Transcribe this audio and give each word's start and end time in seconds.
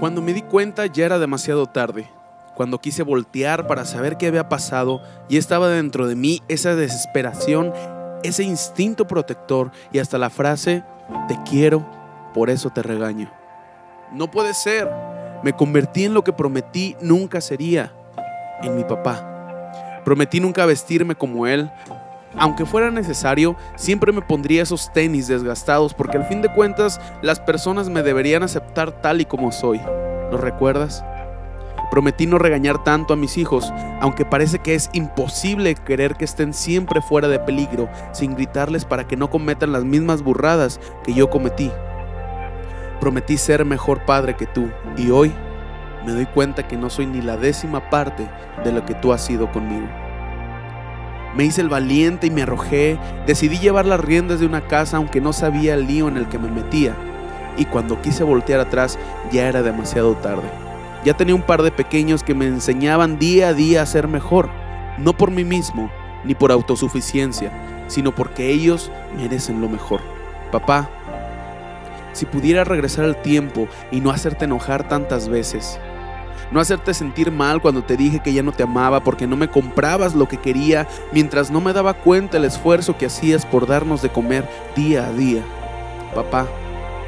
Cuando 0.00 0.22
me 0.22 0.32
di 0.32 0.40
cuenta 0.40 0.86
ya 0.86 1.04
era 1.04 1.18
demasiado 1.18 1.66
tarde. 1.66 2.08
Cuando 2.54 2.80
quise 2.80 3.02
voltear 3.02 3.66
para 3.66 3.84
saber 3.84 4.16
qué 4.16 4.28
había 4.28 4.48
pasado 4.48 5.02
y 5.28 5.36
estaba 5.36 5.68
dentro 5.68 6.08
de 6.08 6.16
mí 6.16 6.42
esa 6.48 6.74
desesperación, 6.74 7.70
ese 8.22 8.42
instinto 8.42 9.06
protector 9.06 9.72
y 9.92 9.98
hasta 9.98 10.16
la 10.16 10.30
frase, 10.30 10.84
te 11.28 11.38
quiero, 11.46 11.86
por 12.32 12.48
eso 12.48 12.70
te 12.70 12.82
regaño. 12.82 13.30
No 14.10 14.30
puede 14.30 14.54
ser. 14.54 14.90
Me 15.42 15.52
convertí 15.52 16.04
en 16.04 16.14
lo 16.14 16.24
que 16.24 16.32
prometí 16.32 16.96
nunca 17.02 17.42
sería, 17.42 17.92
en 18.62 18.76
mi 18.76 18.84
papá. 18.84 20.00
Prometí 20.02 20.40
nunca 20.40 20.64
vestirme 20.64 21.14
como 21.14 21.46
él. 21.46 21.70
Aunque 22.36 22.64
fuera 22.64 22.90
necesario, 22.90 23.56
siempre 23.76 24.12
me 24.12 24.22
pondría 24.22 24.62
esos 24.62 24.92
tenis 24.92 25.26
desgastados 25.26 25.94
porque 25.94 26.16
al 26.16 26.24
fin 26.26 26.42
de 26.42 26.52
cuentas 26.52 27.00
las 27.22 27.40
personas 27.40 27.88
me 27.88 28.02
deberían 28.02 28.42
aceptar 28.42 28.92
tal 29.02 29.20
y 29.20 29.24
como 29.24 29.50
soy. 29.50 29.80
¿Lo 30.30 30.36
recuerdas? 30.36 31.04
Prometí 31.90 32.26
no 32.26 32.38
regañar 32.38 32.84
tanto 32.84 33.12
a 33.12 33.16
mis 33.16 33.36
hijos, 33.36 33.72
aunque 34.00 34.24
parece 34.24 34.60
que 34.60 34.76
es 34.76 34.90
imposible 34.92 35.74
querer 35.74 36.14
que 36.14 36.24
estén 36.24 36.54
siempre 36.54 37.02
fuera 37.02 37.26
de 37.26 37.40
peligro, 37.40 37.88
sin 38.12 38.36
gritarles 38.36 38.84
para 38.84 39.08
que 39.08 39.16
no 39.16 39.28
cometan 39.28 39.72
las 39.72 39.84
mismas 39.84 40.22
burradas 40.22 40.78
que 41.02 41.12
yo 41.12 41.30
cometí. 41.30 41.72
Prometí 43.00 43.36
ser 43.38 43.64
mejor 43.64 44.04
padre 44.04 44.36
que 44.36 44.46
tú, 44.46 44.70
y 44.96 45.10
hoy 45.10 45.32
me 46.06 46.12
doy 46.12 46.26
cuenta 46.26 46.68
que 46.68 46.76
no 46.76 46.90
soy 46.90 47.06
ni 47.06 47.22
la 47.22 47.36
décima 47.36 47.90
parte 47.90 48.28
de 48.62 48.70
lo 48.70 48.84
que 48.86 48.94
tú 48.94 49.12
has 49.12 49.24
sido 49.24 49.50
conmigo. 49.50 49.88
Me 51.36 51.44
hice 51.44 51.60
el 51.60 51.68
valiente 51.68 52.26
y 52.26 52.30
me 52.30 52.42
arrojé, 52.42 52.98
decidí 53.26 53.58
llevar 53.58 53.86
las 53.86 54.00
riendas 54.00 54.40
de 54.40 54.46
una 54.46 54.62
casa 54.62 54.96
aunque 54.96 55.20
no 55.20 55.32
sabía 55.32 55.74
el 55.74 55.86
lío 55.86 56.08
en 56.08 56.16
el 56.16 56.28
que 56.28 56.38
me 56.38 56.50
metía, 56.50 56.96
y 57.56 57.64
cuando 57.66 58.00
quise 58.02 58.24
voltear 58.24 58.60
atrás 58.60 58.98
ya 59.30 59.48
era 59.48 59.62
demasiado 59.62 60.14
tarde. 60.16 60.50
Ya 61.04 61.14
tenía 61.16 61.34
un 61.34 61.42
par 61.42 61.62
de 61.62 61.70
pequeños 61.70 62.22
que 62.22 62.34
me 62.34 62.46
enseñaban 62.46 63.18
día 63.18 63.48
a 63.48 63.54
día 63.54 63.82
a 63.82 63.86
ser 63.86 64.08
mejor, 64.08 64.50
no 64.98 65.12
por 65.16 65.30
mí 65.30 65.44
mismo, 65.44 65.90
ni 66.24 66.34
por 66.34 66.52
autosuficiencia, 66.52 67.50
sino 67.86 68.14
porque 68.14 68.50
ellos 68.50 68.90
merecen 69.16 69.60
lo 69.60 69.68
mejor. 69.68 70.00
Papá, 70.50 70.90
si 72.12 72.26
pudiera 72.26 72.64
regresar 72.64 73.04
al 73.04 73.22
tiempo 73.22 73.68
y 73.90 74.00
no 74.00 74.10
hacerte 74.10 74.44
enojar 74.44 74.88
tantas 74.88 75.28
veces, 75.28 75.78
no 76.50 76.60
hacerte 76.60 76.94
sentir 76.94 77.30
mal 77.30 77.60
cuando 77.60 77.82
te 77.82 77.96
dije 77.96 78.20
que 78.20 78.32
ya 78.32 78.42
no 78.42 78.52
te 78.52 78.64
amaba 78.64 79.00
porque 79.00 79.26
no 79.26 79.36
me 79.36 79.48
comprabas 79.48 80.14
lo 80.14 80.26
que 80.26 80.38
quería 80.38 80.88
mientras 81.12 81.50
no 81.50 81.60
me 81.60 81.72
daba 81.72 81.94
cuenta 81.94 82.38
el 82.38 82.44
esfuerzo 82.44 82.96
que 82.96 83.06
hacías 83.06 83.46
por 83.46 83.66
darnos 83.66 84.02
de 84.02 84.10
comer 84.10 84.48
día 84.74 85.06
a 85.06 85.12
día. 85.12 85.42
Papá, 86.14 86.46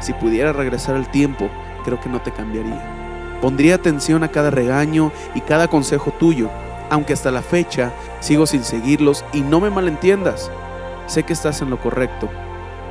si 0.00 0.12
pudiera 0.12 0.52
regresar 0.52 0.94
al 0.94 1.10
tiempo, 1.10 1.50
creo 1.84 2.00
que 2.00 2.08
no 2.08 2.22
te 2.22 2.32
cambiaría. 2.32 3.38
Pondría 3.40 3.74
atención 3.74 4.22
a 4.22 4.28
cada 4.28 4.50
regaño 4.50 5.12
y 5.34 5.40
cada 5.40 5.68
consejo 5.68 6.12
tuyo, 6.12 6.48
aunque 6.88 7.12
hasta 7.12 7.30
la 7.30 7.42
fecha 7.42 7.92
sigo 8.20 8.46
sin 8.46 8.64
seguirlos 8.64 9.24
y 9.32 9.40
no 9.40 9.60
me 9.60 9.70
malentiendas. 9.70 10.50
Sé 11.06 11.24
que 11.24 11.32
estás 11.32 11.60
en 11.60 11.70
lo 11.70 11.78
correcto, 11.78 12.30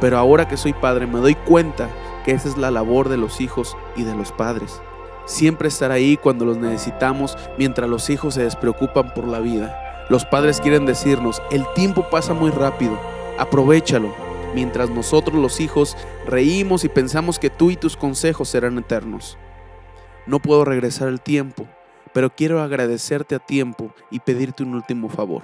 pero 0.02 0.18
ahora 0.18 0.48
que 0.48 0.58
soy 0.58 0.74
padre 0.74 1.08
me 1.08 1.20
doy 1.20 1.36
cuenta 1.36 1.88
que 2.26 2.32
esa 2.32 2.50
es 2.50 2.58
la 2.58 2.70
labor 2.70 3.10
de 3.10 3.18
los 3.18 3.42
hijos 3.42 3.78
y 3.96 4.04
de 4.04 4.16
los 4.16 4.32
padres. 4.32 4.82
Siempre 5.26 5.70
estar 5.70 5.92
ahí 5.92 6.18
cuando 6.18 6.44
los 6.46 6.58
necesitamos 6.58 7.38
mientras 7.58 7.90
los 7.90 8.10
hijos 8.10 8.34
se 8.34 8.44
despreocupan 8.44 9.14
por 9.14 9.28
la 9.28 9.40
vida. 9.40 10.06
Los 10.10 10.26
padres 10.26 10.60
quieren 10.60 10.86
decirnos, 10.86 11.42
el 11.50 11.66
tiempo 11.76 12.10
pasa 12.10 12.34
muy 12.34 12.52
rápido, 12.52 13.00
aprovechalo, 13.38 14.14
mientras 14.54 14.90
nosotros 14.90 15.38
los 15.38 15.62
hijos 15.62 15.96
reímos 16.28 16.84
y 16.84 16.90
pensamos 16.90 17.40
que 17.40 17.50
tú 17.50 17.72
y 17.72 17.78
tus 17.78 17.96
consejos 17.96 18.50
serán 18.50 18.78
eternos. 18.78 19.38
No 20.26 20.40
puedo 20.40 20.66
regresar 20.66 21.08
el 21.08 21.22
tiempo, 21.22 21.68
pero 22.14 22.36
quiero 22.36 22.62
agradecerte 22.62 23.36
a 23.36 23.40
tiempo 23.40 23.94
y 24.12 24.20
pedirte 24.20 24.64
un 24.64 24.76
último 24.76 25.10
favor. 25.10 25.44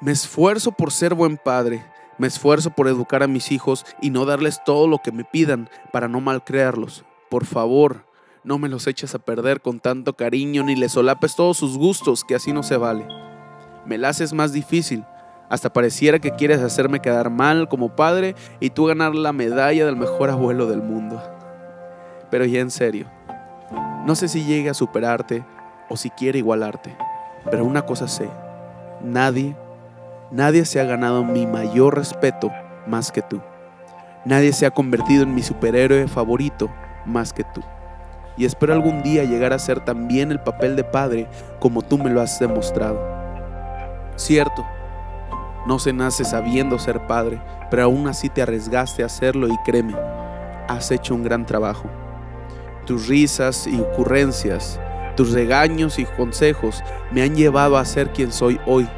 Me 0.00 0.12
esfuerzo 0.12 0.72
por 0.72 0.92
ser 0.92 1.14
buen 1.14 1.36
padre, 1.36 1.84
me 2.18 2.26
esfuerzo 2.26 2.70
por 2.70 2.88
educar 2.88 3.22
a 3.22 3.28
mis 3.28 3.52
hijos 3.52 3.84
y 4.00 4.10
no 4.10 4.24
darles 4.24 4.62
todo 4.64 4.88
lo 4.88 4.98
que 4.98 5.12
me 5.12 5.24
pidan 5.24 5.68
para 5.92 6.08
no 6.08 6.20
malcrearlos. 6.20 7.04
Por 7.32 7.46
favor, 7.46 8.04
no 8.44 8.58
me 8.58 8.68
los 8.68 8.86
eches 8.86 9.14
a 9.14 9.18
perder 9.18 9.62
con 9.62 9.80
tanto 9.80 10.12
cariño 10.12 10.64
ni 10.64 10.76
les 10.76 10.92
solapes 10.92 11.34
todos 11.34 11.56
sus 11.56 11.78
gustos, 11.78 12.24
que 12.24 12.34
así 12.34 12.52
no 12.52 12.62
se 12.62 12.76
vale. 12.76 13.08
Me 13.86 13.96
la 13.96 14.10
haces 14.10 14.34
más 14.34 14.52
difícil, 14.52 15.06
hasta 15.48 15.72
pareciera 15.72 16.18
que 16.18 16.32
quieres 16.32 16.60
hacerme 16.60 17.00
quedar 17.00 17.30
mal 17.30 17.70
como 17.70 17.96
padre 17.96 18.34
y 18.60 18.68
tú 18.68 18.84
ganar 18.84 19.14
la 19.14 19.32
medalla 19.32 19.86
del 19.86 19.96
mejor 19.96 20.28
abuelo 20.28 20.66
del 20.66 20.82
mundo. 20.82 21.22
Pero 22.30 22.44
ya 22.44 22.60
en 22.60 22.70
serio, 22.70 23.06
no 24.04 24.14
sé 24.14 24.28
si 24.28 24.44
llegue 24.44 24.68
a 24.68 24.74
superarte 24.74 25.42
o 25.88 25.96
si 25.96 26.10
quiere 26.10 26.38
igualarte, 26.38 26.94
pero 27.50 27.64
una 27.64 27.86
cosa 27.86 28.08
sé, 28.08 28.28
nadie, 29.02 29.56
nadie 30.30 30.66
se 30.66 30.80
ha 30.80 30.84
ganado 30.84 31.24
mi 31.24 31.46
mayor 31.46 31.96
respeto 31.96 32.52
más 32.86 33.10
que 33.10 33.22
tú. 33.22 33.40
Nadie 34.26 34.52
se 34.52 34.66
ha 34.66 34.70
convertido 34.70 35.22
en 35.22 35.34
mi 35.34 35.42
superhéroe 35.42 36.08
favorito 36.08 36.68
más 37.04 37.32
que 37.32 37.44
tú. 37.44 37.62
Y 38.36 38.44
espero 38.44 38.72
algún 38.72 39.02
día 39.02 39.24
llegar 39.24 39.52
a 39.52 39.58
ser 39.58 39.84
también 39.84 40.30
el 40.30 40.40
papel 40.40 40.76
de 40.76 40.84
padre 40.84 41.28
como 41.60 41.82
tú 41.82 41.98
me 41.98 42.10
lo 42.10 42.20
has 42.20 42.38
demostrado. 42.38 43.00
Cierto, 44.16 44.64
no 45.66 45.78
se 45.78 45.92
nace 45.92 46.24
sabiendo 46.24 46.78
ser 46.78 47.06
padre, 47.06 47.40
pero 47.70 47.84
aún 47.84 48.08
así 48.08 48.28
te 48.28 48.42
arriesgaste 48.42 49.02
a 49.02 49.06
hacerlo 49.06 49.48
y 49.48 49.56
créeme, 49.64 49.94
has 50.68 50.90
hecho 50.90 51.14
un 51.14 51.22
gran 51.22 51.44
trabajo 51.44 51.88
tus 52.86 53.08
risas 53.08 53.66
y 53.66 53.80
ocurrencias, 53.80 54.80
tus 55.16 55.32
regaños 55.32 55.98
y 55.98 56.04
consejos 56.04 56.82
me 57.10 57.22
han 57.22 57.34
llevado 57.34 57.76
a 57.76 57.84
ser 57.84 58.12
quien 58.12 58.32
soy 58.32 58.60
hoy. 58.66 58.88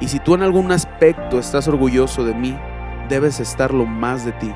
Y 0.00 0.08
si 0.08 0.18
tú 0.18 0.34
en 0.34 0.42
algún 0.42 0.72
aspecto 0.72 1.38
estás 1.38 1.68
orgulloso 1.68 2.24
de 2.24 2.34
mí, 2.34 2.58
debes 3.08 3.40
estarlo 3.40 3.84
más 3.84 4.24
de 4.24 4.32
ti. 4.32 4.52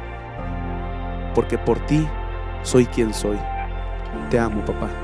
Porque 1.34 1.58
por 1.58 1.84
ti 1.86 2.08
soy 2.64 2.86
quien 2.86 3.14
soy. 3.14 3.38
Te 4.30 4.38
amo, 4.38 4.64
papá. 4.64 5.03